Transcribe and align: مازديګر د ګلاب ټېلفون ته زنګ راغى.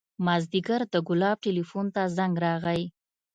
مازديګر 0.25 0.81
د 0.93 0.95
ګلاب 1.07 1.37
ټېلفون 1.43 1.85
ته 1.95 2.01
زنګ 2.17 2.33
راغى. 2.43 2.83